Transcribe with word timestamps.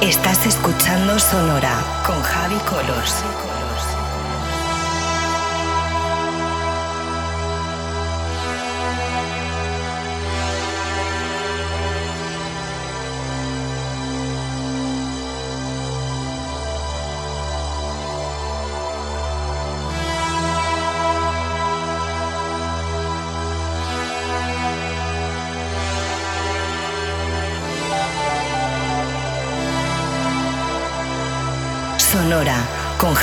Estás 0.00 0.46
escuchando 0.46 1.18
Sonora 1.18 1.82
con 2.06 2.22
Javi 2.22 2.56
Colors. 2.70 3.24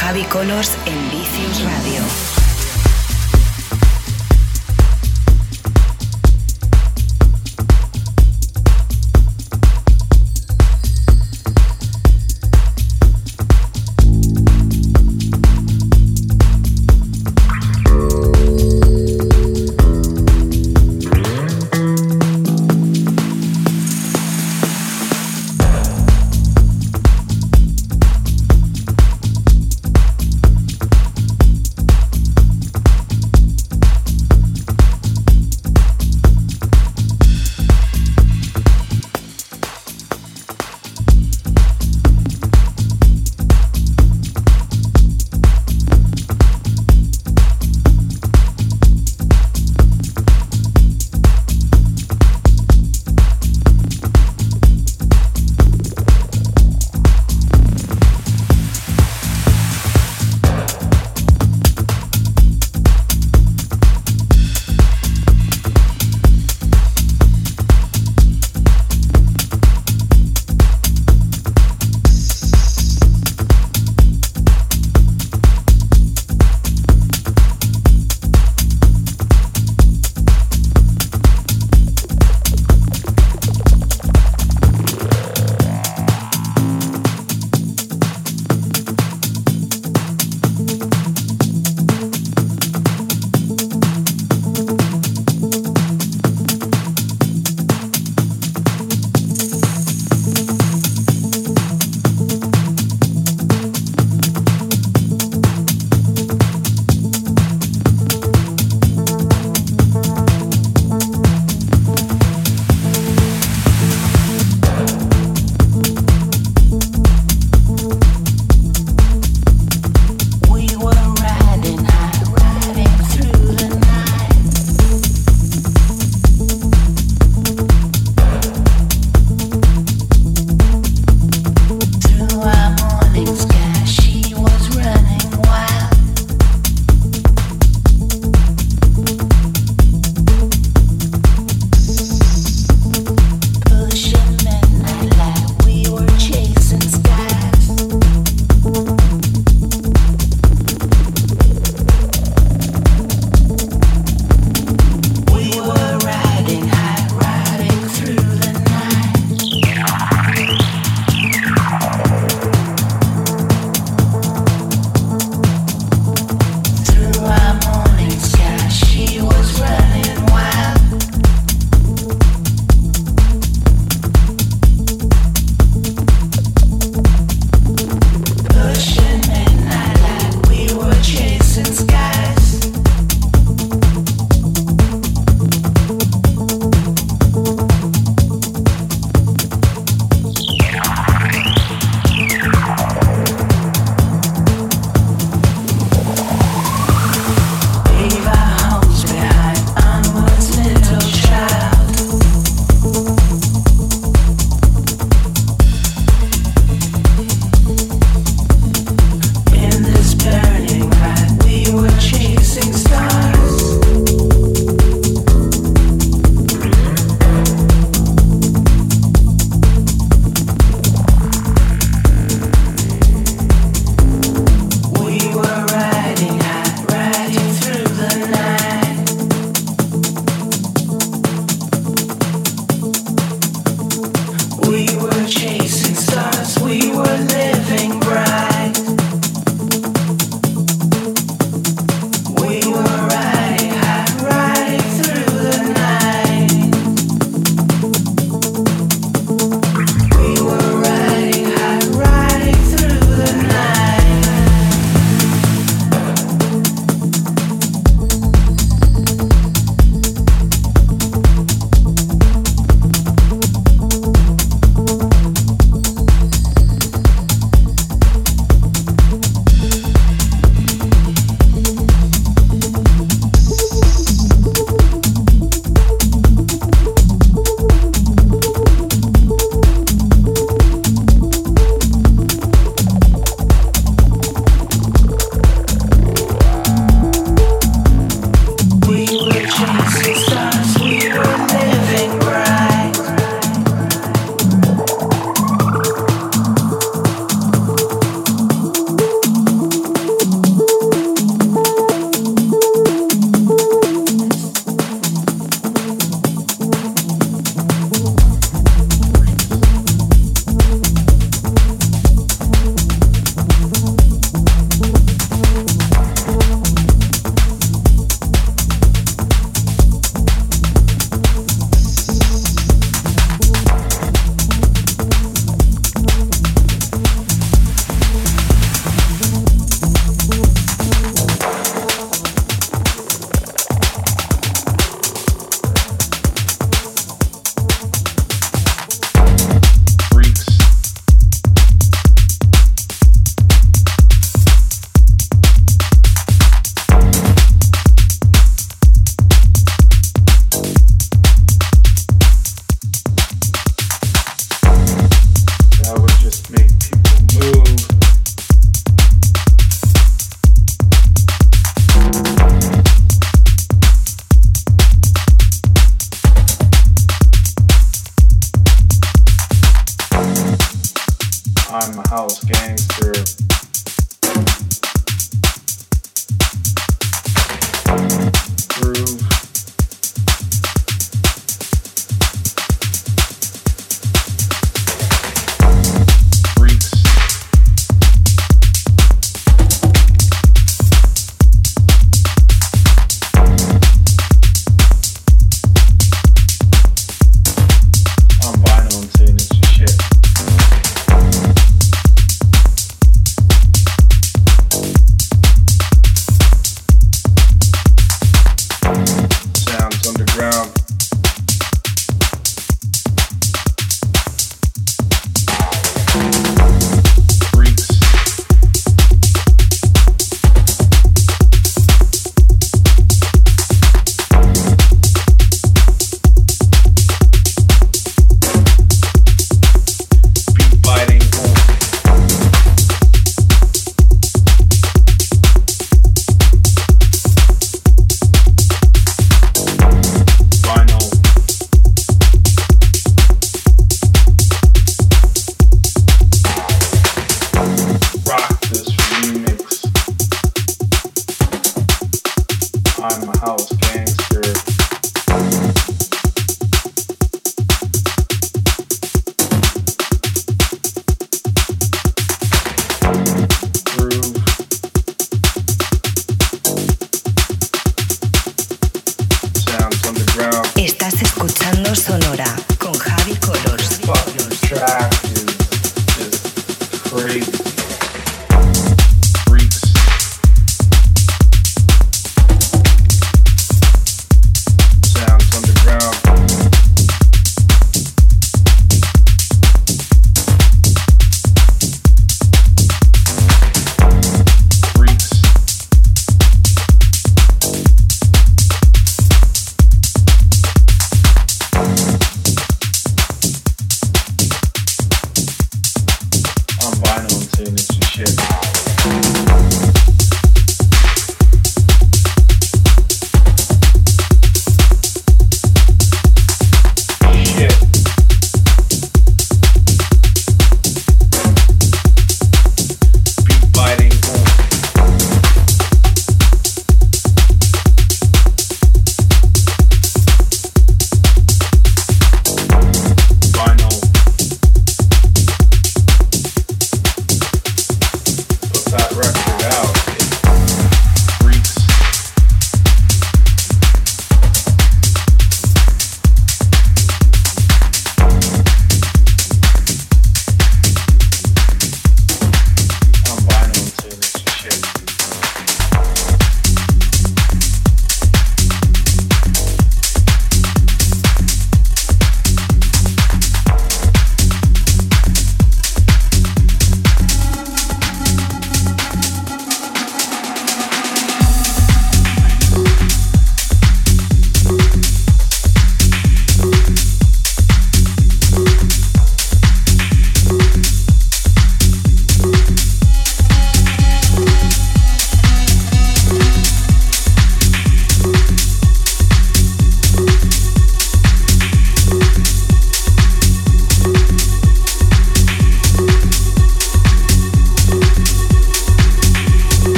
Javi 0.00 0.24
Colors 0.24 0.76
en 0.86 1.10
Vicious 1.10 1.62
Radio. 1.62 2.43